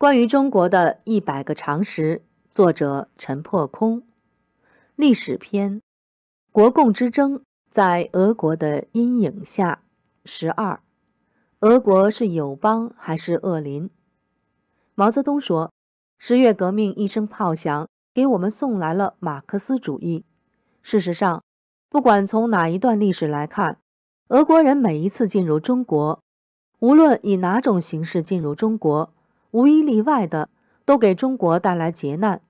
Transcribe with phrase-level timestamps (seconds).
[0.00, 4.02] 关于中国的一百个常识，作者陈破空。
[4.96, 5.82] 历史篇：
[6.50, 9.82] 国共之争在俄国的阴影下。
[10.24, 10.80] 十二，
[11.60, 13.90] 俄国是友邦还是恶邻？
[14.94, 15.70] 毛泽东说
[16.16, 20.24] ：“十月革命一声炮响，给我们送来了马克思主义。”
[20.80, 21.42] 事实上，
[21.90, 23.76] 不管从哪一段历史来看，
[24.28, 26.22] 俄国人每一次进入中国，
[26.78, 29.12] 无论以哪种形式进入中国。
[29.52, 30.48] 无一例外的，
[30.84, 32.40] 都给中国带来劫难。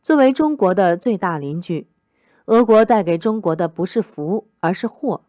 [0.00, 1.86] 作为中国的最大邻居，
[2.46, 5.22] 俄国带给中国的不是福，而是祸。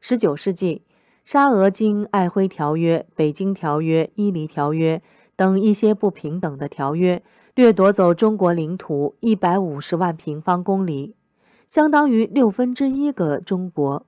[0.00, 0.82] 十九世纪，
[1.24, 4.98] 沙俄经《瑷珲条约》《北京条约》《伊犁条约》
[5.36, 7.22] 等一些不平等的条约，
[7.54, 11.14] 掠夺走中国领土一百五十万平方公里，
[11.66, 14.06] 相当于六分之一个中国。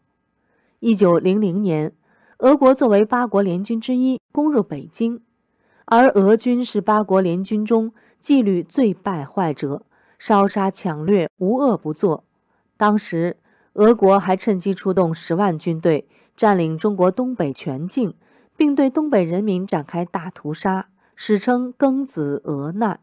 [0.81, 1.93] 一九零零年，
[2.39, 5.21] 俄国作为八国联军之一，攻入北京。
[5.87, 9.85] 而俄军是八国联军中纪律最败坏者，
[10.19, 12.25] 烧杀抢掠无恶不作。
[12.77, 13.37] 当时，
[13.75, 18.15] 俄国还趁机出动十万军队，占领中国东北全境，
[18.57, 23.01] 并对东北人民展开大屠杀，史称“庚子俄难”。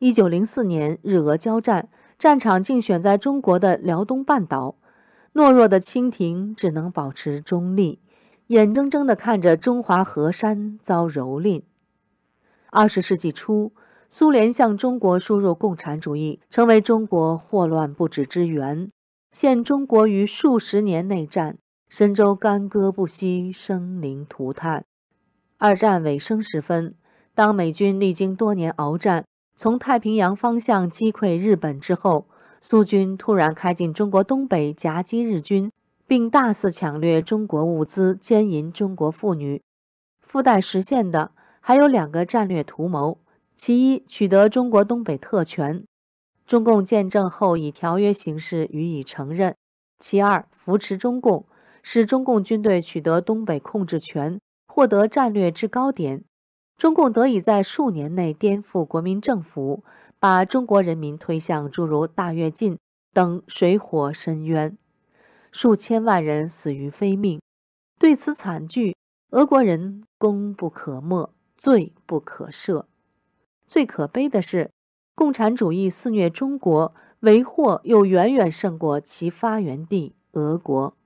[0.00, 4.76] 一九零四年，日俄交战，战场竟选在中国的辽东半岛，
[5.34, 8.00] 懦弱的清廷只能保持中立，
[8.48, 11.62] 眼睁睁地看着中华河山遭蹂躏。
[12.74, 13.70] 二十世纪初，
[14.08, 18.90] 苏联向中国输入共产主义，成为中国祸乱不止之源，
[19.30, 21.58] 陷中国于数十年内战，
[21.90, 24.86] 神州干戈不息，生灵涂炭。
[25.58, 26.94] 二战尾声时分，
[27.34, 32.26] 当美军历经多年鏖战，从太平洋方向击溃日本之后，
[32.62, 35.70] 苏军突然开进中国东北夹击日军，
[36.06, 39.60] 并大肆抢掠中国物资，奸淫中国妇女，
[40.22, 41.32] 附带实现的。
[41.64, 43.18] 还有两个战略图谋：
[43.54, 45.84] 其一，取得中国东北特权，
[46.44, 49.52] 中共见证后以条约形式予以承认；
[50.00, 51.46] 其二，扶持中共，
[51.80, 56.24] 使中共军队取得东北控制权，获得战略制高点，
[56.76, 59.84] 中共得以在数年内颠覆国民政府，
[60.18, 62.76] 把中国人民推向诸如大跃进
[63.12, 64.76] 等水火深渊，
[65.52, 67.40] 数千万人死于非命。
[68.00, 68.96] 对此惨剧，
[69.30, 71.32] 俄国人功不可没。
[71.62, 72.86] 罪不可赦。
[73.68, 74.72] 最可悲的是，
[75.14, 80.96] 共产主义肆虐中国，为祸又远远胜过其发源地俄国。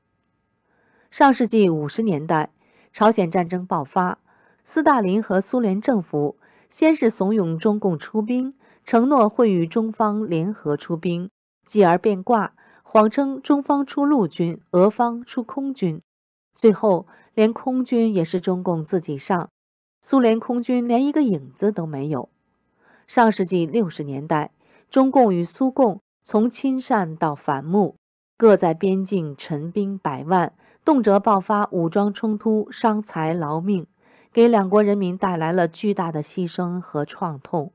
[1.11, 2.55] 上世纪五十年代，
[2.91, 4.19] 朝鲜战争爆发，
[4.65, 6.39] 斯大林和苏联政府
[6.71, 11.28] 先是怂恿中共出兵，承诺会与中方联合出兵，
[11.66, 16.00] 继而变卦，谎称中方出陆军，俄方出空军，
[16.55, 19.50] 最后连空军也是中共自己上。
[20.09, 22.28] 苏联空军连一个影子都没有。
[23.09, 24.53] 上世纪六十年代，
[24.89, 27.97] 中共与苏共从亲善到反目，
[28.39, 30.53] 各在边境陈兵百万，
[30.84, 33.84] 动辄爆发武装冲突，伤财劳命，
[34.33, 37.72] 给两国人民带来了巨大的牺牲和创痛。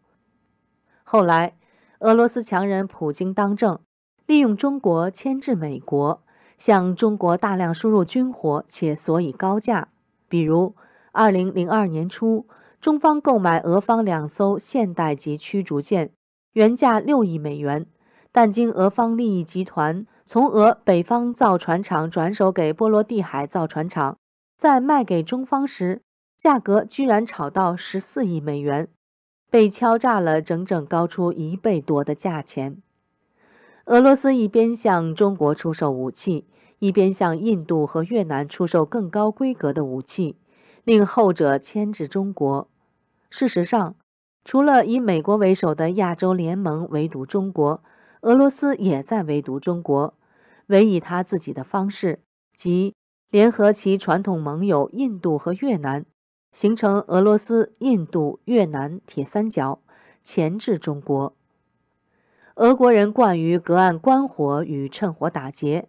[1.03, 1.57] 后来，
[1.99, 3.77] 俄罗斯强人普京当政，
[4.25, 6.23] 利用中国牵制美国，
[6.57, 9.89] 向中国大量输入军火，且所以高价，
[10.29, 10.73] 比如。
[11.13, 12.47] 二零零二年初，
[12.79, 16.11] 中方购买俄方两艘现代级驱逐舰，
[16.53, 17.85] 原价六亿美元，
[18.31, 24.17] 但经俄方利益集团从俄北方造船厂转手给波罗的海造船厂，
[24.57, 26.01] 在卖给中方时，
[26.37, 28.87] 价格居然炒到十四亿美元，
[29.49, 32.77] 被敲诈了整整高出一倍多的价钱。
[33.87, 36.47] 俄罗斯一边向中国出售武器，
[36.79, 40.37] 一边向印度和越南出售更高规格的武器。
[40.83, 42.67] 令后者牵制中国。
[43.29, 43.95] 事实上，
[44.43, 47.83] 除了以美国为首的亚洲联盟围堵中国，
[48.21, 50.13] 俄罗斯也在围堵中国，
[50.67, 52.19] 唯以他自己的方式，
[52.55, 52.95] 即
[53.29, 56.05] 联合其传统盟友印度和越南，
[56.51, 59.79] 形成俄罗斯、印度、越南铁三角，
[60.21, 61.33] 钳制中国。
[62.55, 65.87] 俄国人惯于隔岸观火与趁火打劫，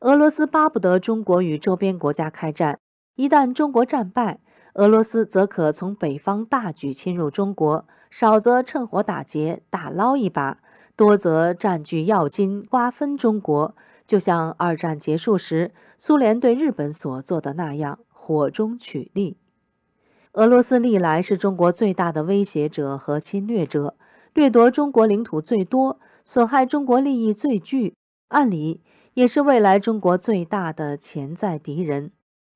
[0.00, 2.80] 俄罗斯巴不得中国与周边国家开战。
[3.16, 4.40] 一旦中国战败，
[4.74, 10.58] 俄罗斯则可从北方大举侵入中国，少则趁火打劫，打捞一把；
[10.96, 13.74] 多则占据要津，瓜分中国。
[14.06, 19.36] 就像二战结束时苏联对日本所做的那样，火中取栗。
[20.32, 23.94] 俄罗斯历来是中国最大的威胁者和侵略者，
[24.32, 27.94] 掠夺中国领土最多，损害中国利益最巨，
[28.28, 28.80] 按理
[29.12, 32.12] 也是未来中国最大的潜在敌人。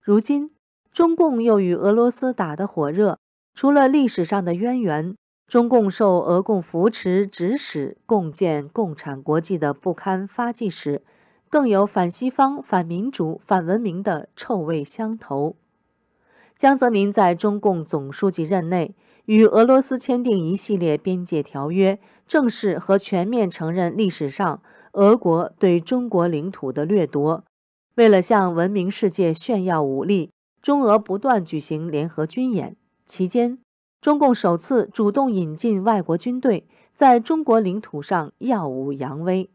[0.06, 0.52] 如今，
[0.92, 3.18] 中共又与俄罗斯打得火热，
[3.54, 5.16] 除了历史上的渊源，
[5.48, 11.02] 中共受俄共扶持指使共建共产国际的不堪发迹史，
[11.50, 15.56] 更有反西方、反民主、反文明的臭味相投。
[16.54, 18.94] 江泽民在中共总书记任内，
[19.24, 21.98] 与俄罗斯签订一系列边界条约，
[22.28, 24.62] 正式和全面承认历史上
[24.92, 27.42] 俄国对中国领土的掠夺。
[27.96, 32.76] 为了向文明世界炫耀武力，中俄不断举行联合军演。
[33.06, 33.58] 期间，
[34.02, 39.48] 中共首次主动引进外国军队，在中国领土上耀武扬威。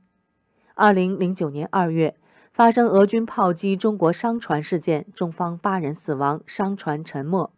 [0.73, 2.15] 二零零九年二月，
[2.51, 7.51] 发生俄军炮击中国商船事件，中方八人死亡，商船沉没。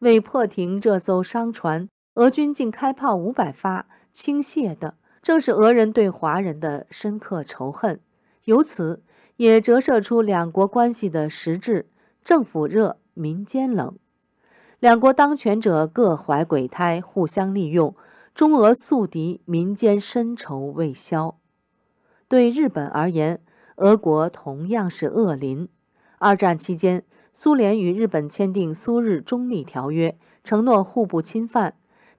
[0.00, 8.00] 为破停这艘商船，俄军竟开炮五百发，倾泻的正是俄人对华人的深刻仇恨。
[8.46, 9.02] 由此，
[9.36, 11.86] 也折射出两国关系的实质：
[12.24, 13.96] 政府热，民间冷。
[14.78, 17.94] 两国当权者各怀鬼胎，互相利用，
[18.34, 21.38] 中俄宿敌，民间深仇未消。
[22.28, 23.40] 对日本而言，
[23.76, 25.68] 俄国同样是恶邻。
[26.18, 31.74] 二战期间，苏联与日本签订苏日中立条约，承诺互不侵犯，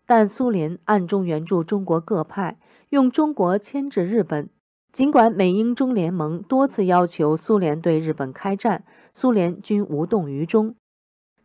[0.06, 2.60] 但苏联暗中援助中国各派，
[2.90, 4.50] 用中国牵制日本。
[4.98, 10.74] 尽管美英中联盟多次要求苏联对日本开战，苏联均无动于衷。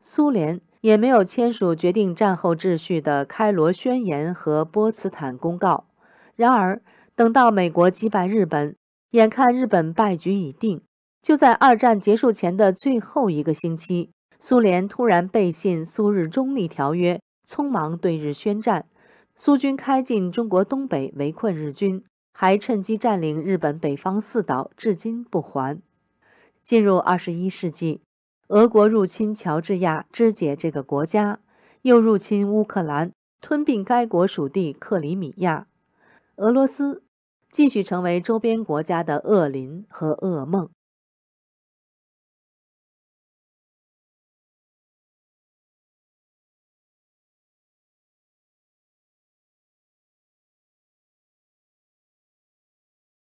[0.00, 0.58] 苏联。
[0.81, 5.84] 也没有签署决定战后秩序的开罗宣言和波茨坦公告。
[6.34, 6.81] 然而，
[7.14, 8.75] 等到美国击败日本，
[9.10, 10.81] 眼看日本败局已定，
[11.20, 14.10] 就在二战结束前的最后一个星期，
[14.40, 18.87] 苏联突然背信苏日中立条约，匆忙对日宣战。
[19.37, 22.02] 苏军开进中国东北，围困日军，
[22.32, 25.81] 还趁机占领日本北方四岛，至今不还。
[26.61, 28.02] 进入二十一世纪。
[28.49, 31.38] 俄国入侵乔治亚，肢解这个国家；
[31.82, 35.67] 又入侵乌克兰，吞并该国属地克里米亚。
[36.37, 37.02] 俄罗斯
[37.50, 40.69] 继续成为周边国家的恶邻和噩梦。